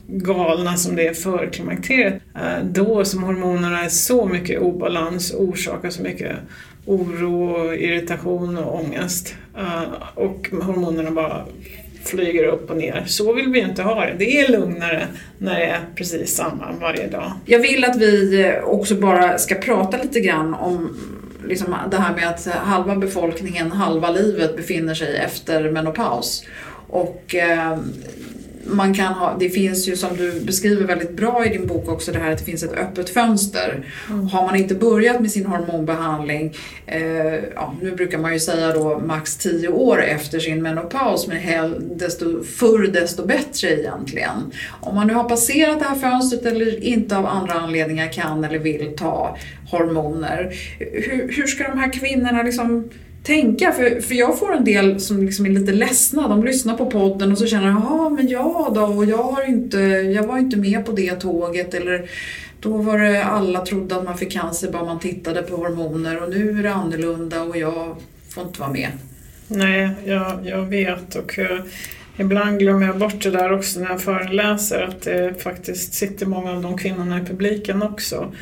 [0.07, 2.21] galna som det är för klimakteriet.
[2.35, 6.35] Eh, då som hormonerna är så mycket obalans och orsakar så mycket
[6.85, 9.35] oro, irritation och ångest.
[9.57, 9.83] Eh,
[10.15, 11.45] och hormonerna bara
[12.03, 13.03] flyger upp och ner.
[13.05, 14.15] Så vill vi inte ha det.
[14.19, 17.31] Det är lugnare när det är precis samma varje dag.
[17.45, 20.97] Jag vill att vi eh, också bara ska prata lite grann om
[21.47, 26.43] liksom det här med att halva befolkningen, halva livet befinner sig efter menopaus.
[26.87, 27.77] Och eh,
[28.65, 32.11] man kan ha, det finns ju som du beskriver väldigt bra i din bok också
[32.11, 33.85] det här att det finns ett öppet fönster.
[34.31, 38.99] Har man inte börjat med sin hormonbehandling, eh, ja, nu brukar man ju säga då
[38.99, 44.51] max 10 år efter sin menopaus, men hell, desto förr desto bättre egentligen.
[44.81, 48.59] Om man nu har passerat det här fönstret eller inte av andra anledningar kan eller
[48.59, 49.37] vill ta
[49.71, 52.89] hormoner, hur, hur ska de här kvinnorna liksom
[53.25, 53.71] tänka.
[53.71, 56.27] För, för jag får en del som liksom är lite ledsna.
[56.27, 59.77] De lyssnar på podden och så känner jaha men jag då och jag, har inte,
[60.15, 61.73] jag var inte med på det tåget.
[61.73, 62.09] Eller
[62.59, 66.29] då var det alla trodde att man fick cancer bara man tittade på hormoner och
[66.29, 67.95] nu är det annorlunda och jag
[68.29, 68.89] får inte vara med.
[69.47, 71.59] Nej, jag, jag vet och eh,
[72.17, 76.51] ibland glömmer jag bort det där också när jag föreläser att det faktiskt sitter många
[76.51, 78.33] av de kvinnorna i publiken också.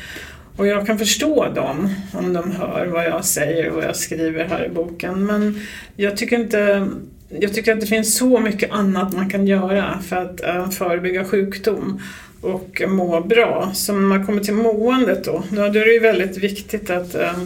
[0.56, 4.44] Och jag kan förstå dem om de hör vad jag säger och vad jag skriver
[4.44, 5.26] här i boken.
[5.26, 5.60] Men
[5.96, 6.88] jag tycker inte
[7.28, 11.24] jag tycker att det finns så mycket annat man kan göra för att eh, förebygga
[11.24, 12.00] sjukdom.
[12.40, 13.70] och må bra.
[13.74, 17.38] Så när man kommer till måendet då, då är det ju väldigt viktigt att eh,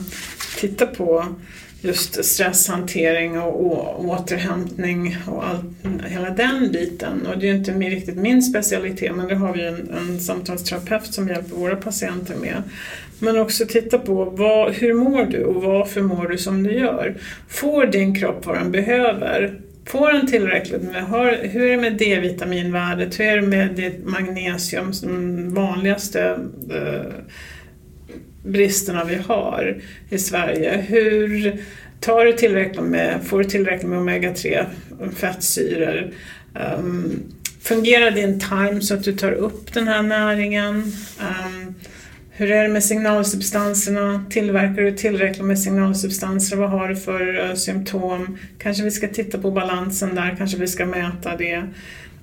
[0.56, 1.24] titta på
[1.80, 5.74] just stresshantering och, och återhämtning och all,
[6.06, 7.26] hela den biten.
[7.26, 11.14] Och det är ju inte riktigt min specialitet men det har vi en, en samtalsterapeut
[11.14, 12.62] som hjälper våra patienter med.
[13.18, 17.14] Men också titta på vad, hur mår du och varför mår du som du gör?
[17.48, 19.60] Får din kropp vad den behöver?
[19.84, 23.20] Får den tillräckligt med, har, hur är det med D-vitaminvärdet?
[23.20, 26.38] Hur är det med ditt magnesium, som vanligaste
[26.70, 27.12] eh,
[28.48, 29.76] bristerna vi har
[30.10, 30.84] i Sverige.
[30.88, 31.56] Hur
[32.00, 34.66] tar du tillräckligt med, får du tillräckligt med omega-3
[35.00, 36.10] eh, fettsyror?
[36.78, 37.22] Um,
[37.62, 40.92] fungerar din tarm så att du tar upp den här näringen?
[41.20, 41.74] Um,
[42.30, 44.24] hur är det med signalsubstanserna?
[44.30, 46.56] Tillverkar du tillräckligt med signalsubstanser?
[46.56, 48.38] Vad har du för uh, symptom?
[48.58, 51.62] Kanske vi ska titta på balansen där, kanske vi ska mäta det.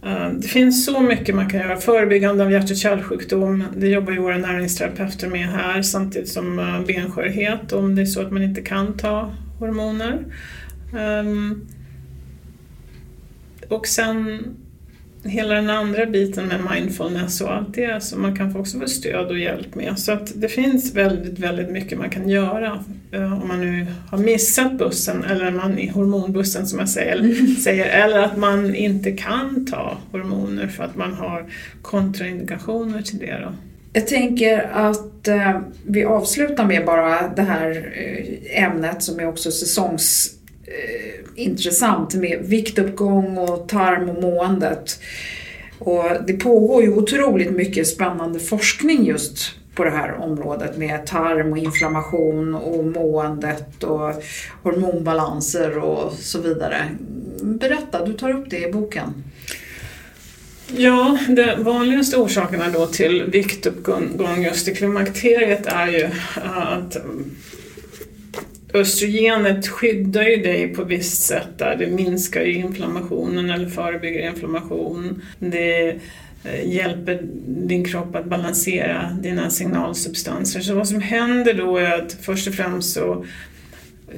[0.06, 1.78] Eh, det finns så mycket man kan göra.
[1.78, 6.82] Förebyggande av hjärt och kärlsjukdom, det jobbar ju våra näringsterapeuter med här samtidigt som eh,
[6.82, 10.26] benskörhet om det är så att man inte kan ta hormoner.
[10.98, 11.68] Ehm,
[13.70, 14.44] och sen
[15.26, 19.28] hela den andra biten med mindfulness och allt det som man kan också få stöd
[19.28, 20.00] och hjälp med.
[20.00, 24.18] Så att det finns väldigt, väldigt mycket man kan göra eh, om man nu har
[24.18, 27.56] missat bussen eller man är hormonbussen som jag säger, mm.
[27.64, 31.46] säger eller att man inte kan ta hormoner för att man har
[31.82, 33.40] kontraindikationer till det.
[33.44, 33.54] Då.
[33.94, 39.52] Jag tänker att eh, vi avslutar med bara det här eh, ämnet som är också
[39.52, 40.35] säsongs
[40.68, 45.00] eh, intressant med viktuppgång och tarm och måendet.
[45.80, 51.52] Och det pågår ju otroligt mycket spännande forskning just på det här området med tarm
[51.52, 54.24] och inflammation och måendet och
[54.64, 56.86] hormonbalanser och så vidare.
[57.42, 59.24] Berätta, du tar upp det i boken.
[60.68, 66.10] Ja, de vanligaste orsakerna då till viktuppgång just i klimakteriet är ju
[66.44, 66.98] att
[68.76, 71.76] östrogenet skyddar ju dig på visst sätt där.
[71.76, 75.22] Det minskar ju inflammationen eller förebygger inflammation.
[75.40, 75.90] Det
[76.44, 80.60] eh, hjälper din kropp att balansera dina signalsubstanser.
[80.60, 83.26] Så vad som händer då är att först och främst så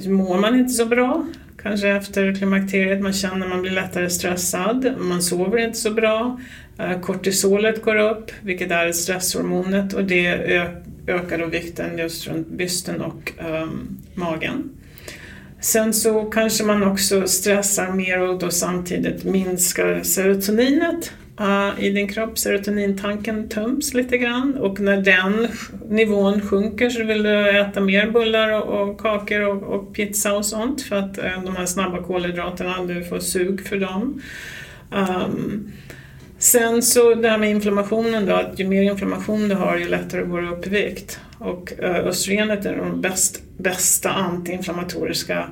[0.06, 1.28] mår man inte så bra.
[1.62, 6.40] Kanske efter klimakteriet, man känner att man blir lättare stressad, man sover inte så bra,
[6.80, 10.28] Eh, kortisolet går upp, vilket är stresshormonet och det
[11.08, 14.70] ökar då vikten just runt bysten och um, magen.
[15.60, 22.08] Sen så kanske man också stressar mer och då samtidigt minskar serotoninet uh, i din
[22.08, 22.38] kropp.
[22.38, 25.48] Serotonintanken töms lite grann och när den
[25.90, 30.46] nivån sjunker så vill du äta mer bullar och, och kakor och, och, pizza och
[30.46, 34.22] sånt för att uh, de här snabba kolhydraterna, du får sug för dem.
[34.92, 35.72] Um,
[36.40, 40.24] Sen så det här med inflammationen då, att ju mer inflammation du har ju lättare
[40.24, 41.20] går du upp i vikt.
[41.40, 45.50] Och eh, östrogenet är de bäst, bästa antiinflammatoriska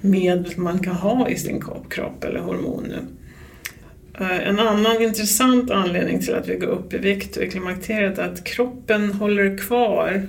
[0.00, 3.00] medel man kan ha i sin kropp eller hormoner.
[4.20, 8.18] Eh, en annan intressant anledning till att vi går upp i vikt och i klimakteriet
[8.18, 10.26] är att kroppen håller kvar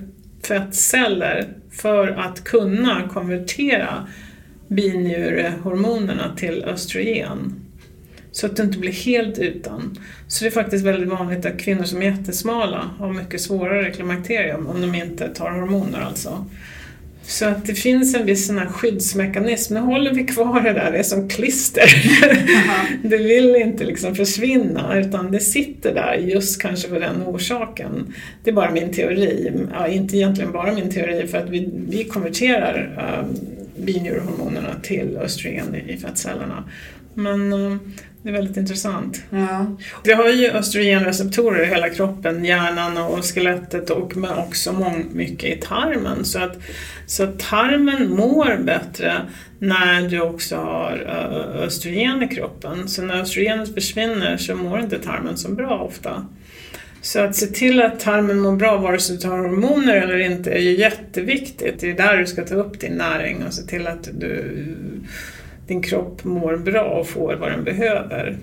[0.48, 4.08] fettceller för att kunna konvertera
[4.68, 7.59] binjurehormonerna till östrogen.
[8.32, 10.00] Så att du inte blir helt utan.
[10.28, 14.68] Så det är faktiskt väldigt vanligt att kvinnor som är jättesmala har mycket svårare klimakterium
[14.68, 16.46] om de inte tar hormoner alltså.
[17.30, 19.74] Så att det finns en viss sån här skyddsmekanism.
[19.74, 21.84] Nu håller vi kvar det där, det är som klister.
[23.10, 28.14] det vill inte liksom försvinna utan det sitter där just kanske för den orsaken.
[28.44, 29.52] Det är bara min teori.
[29.74, 33.38] Ja, inte egentligen bara min teori för att vi, vi konverterar äh,
[33.84, 36.64] binjurhormonerna till östrogen i, fettcellerna.
[37.14, 37.78] Men äh,
[38.24, 39.22] det är väldigt intressant.
[39.30, 39.78] Ja.
[40.04, 45.58] Vi har ju östrogenreceptorer i hela kroppen, hjärnan och skelettet och men också mång, mycket
[45.58, 46.26] i tarmen.
[46.26, 46.58] Så att,
[47.06, 49.14] så att tarmen mår bättre
[49.60, 50.98] när du också har
[51.56, 52.88] östrogen i kroppen.
[52.88, 56.26] Så när östrogenet försvinner så mår inte tarmen så bra ofta.
[57.02, 60.52] Så att se till att tarmen mår bra vare sig du tar hormoner eller inte
[60.52, 61.80] är ju jätteviktigt.
[61.80, 64.66] Det är där du ska ta upp din näring och se till att du
[65.70, 68.38] din kropp mår bra och får vad den behöver.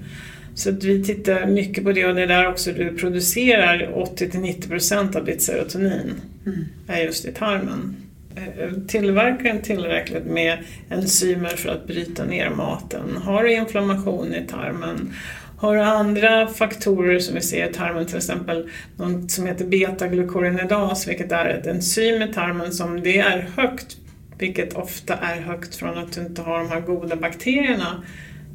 [0.55, 5.16] Så att vi tittar mycket på det och det är där också du producerar 80-90%
[5.16, 6.14] av ditt serotonin,
[6.47, 6.64] mm.
[6.89, 7.97] är just i tarmen.
[8.37, 10.59] Eh, tillverkar den tillräckligt med
[10.91, 13.16] enzymer för att bryta ner maten?
[13.16, 15.14] Har du inflammation i tarmen?
[15.59, 21.09] Har du andra faktorer som vi ser i tarmen, till exempel något som heter beta-glukorinedas,
[21.09, 23.97] vilket är ett enzym i tarmen som det är högt
[24.39, 28.03] vilket ofta är högt från att du inte har de här goda bakterierna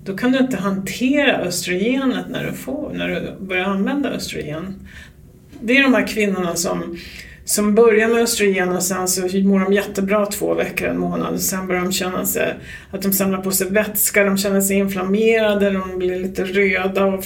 [0.03, 4.87] då kan du inte hantera östrogenet när du, får, när du börjar använda östrogen.
[5.61, 6.97] Det är de här kvinnorna som,
[7.45, 11.41] som börjar med östrogen och sen så mår de jättebra två veckor, en månad och
[11.41, 12.53] sen börjar de känna sig
[12.91, 17.23] att de samlar på sig vätska, de känner sig inflammerade, de blir lite röda och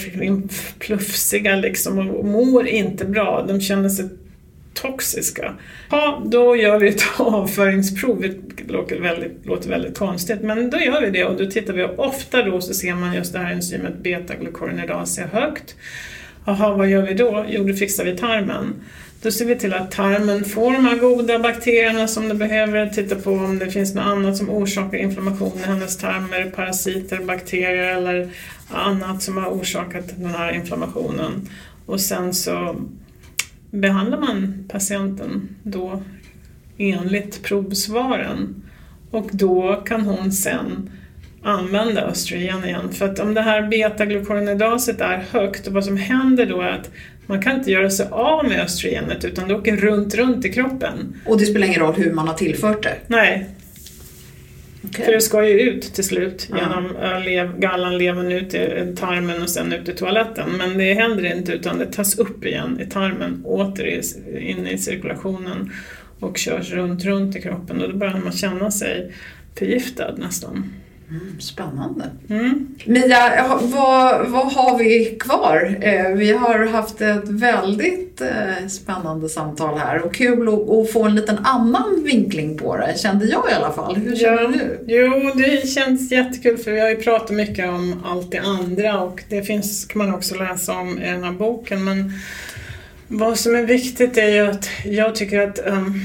[0.79, 3.45] plufsiga liksom och mår inte bra.
[3.47, 4.09] De känner sig
[4.75, 5.53] toxiska.
[5.89, 11.01] Ja, då gör vi ett avföringsprov, det låter väldigt, låter väldigt konstigt, men då gör
[11.01, 13.53] vi det och då tittar vi och ofta då så ser man just det här
[13.53, 15.75] enzymet beta-glukoronidas är högt.
[16.45, 17.45] Jaha, vad gör vi då?
[17.49, 18.73] Jo, då fixar vi tarmen.
[19.21, 23.15] Då ser vi till att tarmen får de här goda bakterierna som den behöver, titta
[23.15, 28.29] på om det finns något annat som orsakar inflammation i hennes tarmer, parasiter, bakterier eller
[28.69, 31.49] annat som har orsakat den här inflammationen.
[31.85, 32.75] Och sen så
[33.75, 36.03] behandlar man patienten då
[36.77, 38.63] enligt provsvaren
[39.11, 40.89] och då kan hon sen
[41.43, 42.89] använda östrogen igen.
[42.91, 46.91] För att om det här beta-glukuronidaset är högt och vad som händer då är att
[47.25, 51.21] man kan inte göra sig av med östrogenet utan det åker runt, runt i kroppen.
[51.25, 52.95] Och det spelar ingen roll hur man har tillfört det?
[53.07, 53.49] Nej,
[54.89, 55.05] Okay.
[55.05, 59.49] För det ska ju ut till slut genom lev, gallan, levern ut i tarmen och
[59.49, 60.49] sen ut i toaletten.
[60.57, 64.01] Men det händer inte utan det tas upp igen i tarmen, åter
[64.39, 65.71] in i cirkulationen
[66.19, 69.13] och körs runt, runt i kroppen och då börjar man känna sig
[69.55, 70.73] förgiftad nästan.
[71.09, 72.09] Mm, spännande.
[72.29, 72.67] Mm.
[72.85, 75.77] Mia, vad, vad har vi kvar?
[75.81, 81.15] Eh, vi har haft ett väldigt eh, spännande samtal här och kul att, få en
[81.15, 83.95] liten annan vinkling på det, kände jag i alla fall.
[83.95, 84.79] Hur känner ja, du?
[84.87, 89.23] Jo, det känns jättekul för vi har ju pratat mycket om allt det andra och
[89.29, 91.83] det finns, kan man också läsa om i den här boken.
[91.83, 92.13] Men
[93.07, 96.01] vad som är viktigt är ju att jag tycker att um,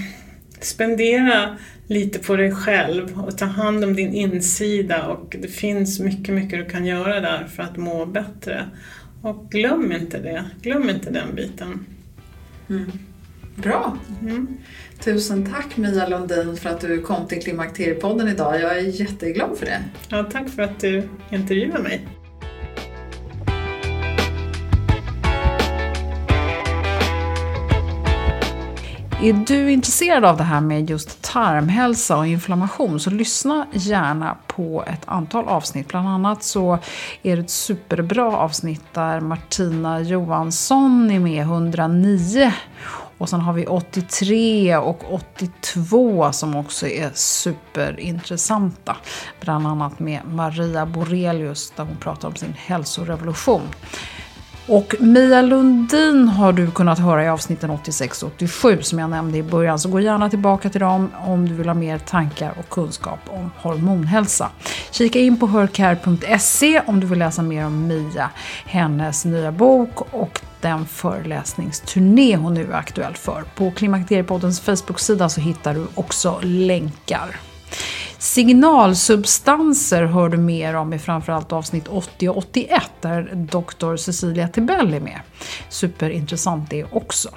[0.60, 1.56] spendera
[1.90, 6.58] lite på dig själv och ta hand om din insida och det finns mycket, mycket
[6.58, 8.64] du kan göra där för att må bättre.
[9.22, 11.86] Och glöm inte det, glöm inte den biten.
[12.68, 12.90] Mm.
[13.54, 13.96] Bra!
[14.20, 14.46] Mm.
[15.00, 18.60] Tusen tack Mia Lundin för att du kom till Klimakteriepodden idag.
[18.60, 19.82] Jag är jätteglad för det.
[20.08, 22.08] Ja, tack för att du intervjuade mig.
[29.22, 34.84] Är du intresserad av det här med just tarmhälsa och inflammation så lyssna gärna på
[34.86, 35.88] ett antal avsnitt.
[35.88, 36.78] Bland annat så
[37.22, 42.52] är det ett superbra avsnitt där Martina Johansson är med, 109.
[43.18, 48.96] Och sen har vi 83 och 82 som också är superintressanta.
[49.40, 53.62] Bland annat med Maria Borelius där hon pratar om sin hälsorevolution.
[54.70, 59.38] Och Mia Lundin har du kunnat höra i avsnitten 86 och 87 som jag nämnde
[59.38, 59.78] i början.
[59.78, 63.50] Så gå gärna tillbaka till dem om du vill ha mer tankar och kunskap om
[63.56, 64.50] hormonhälsa.
[64.90, 68.30] Kika in på Hercare.se om du vill läsa mer om Mia,
[68.64, 73.44] hennes nya bok och den föreläsningsturné hon nu är aktuell för.
[73.56, 77.36] På Klimakteriepoddens Facebook-sida så hittar du också länkar.
[78.20, 84.94] Signalsubstanser hör du mer om i framförallt avsnitt 80 och 81 där doktor Cecilia Tibell
[84.94, 85.20] är med.
[85.68, 87.28] Superintressant det också.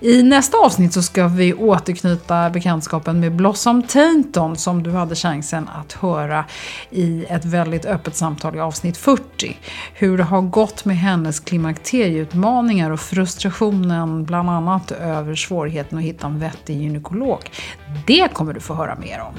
[0.00, 5.68] I nästa avsnitt så ska vi återknyta bekantskapen med Blossom Tainton som du hade chansen
[5.68, 6.44] att höra
[6.90, 9.56] i ett väldigt öppet samtal i avsnitt 40.
[9.94, 16.26] Hur det har gått med hennes klimakterieutmaningar och frustrationen bland annat över svårigheten att hitta
[16.26, 17.50] en vettig gynekolog.
[18.06, 19.34] Det kommer du få höra mer om.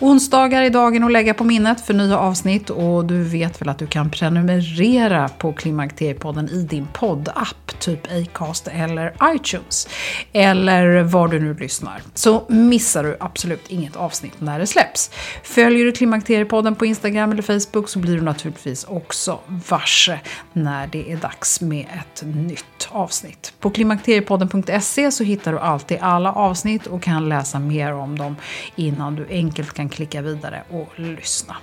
[0.00, 3.78] Onsdagar är dagen att lägga på minnet för nya avsnitt och du vet väl att
[3.78, 9.88] du kan prenumerera på Klimakteriepodden i din poddapp, typ Acast eller iTunes.
[10.32, 12.02] Eller var du nu lyssnar.
[12.14, 15.10] Så missar du absolut inget avsnitt när det släpps.
[15.42, 19.38] Följer du Klimakteriepodden på Instagram eller Facebook så blir du naturligtvis också
[19.68, 20.20] varse
[20.52, 23.52] när det är dags med ett nytt avsnitt.
[23.60, 28.36] På klimakteriepodden.se så hittar du alltid alla avsnitt och kan läsa mer om dem
[28.76, 31.56] innan du enkelt kan klicka vidare och lyssna.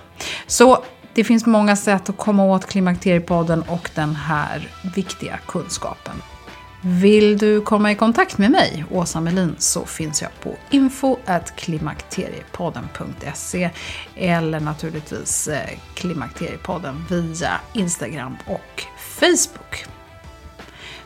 [0.46, 6.22] Så det finns många sätt att komma åt Klimakteriepodden och den här viktiga kunskapen.
[6.88, 13.70] Vill du komma i kontakt med mig, Åsa Melin, så finns jag på info.klimakteriepodden.se
[14.16, 19.86] eller naturligtvis eh, Klimakteriepodden via Instagram och Facebook.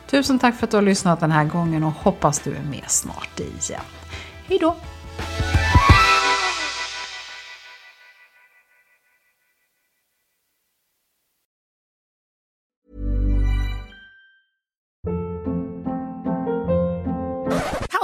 [0.09, 2.85] Tusen tack för att du har lyssnat den här gången och hoppas du är med
[2.87, 3.81] snart igen.
[4.47, 4.59] Hej